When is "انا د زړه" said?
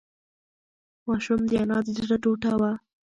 1.63-2.17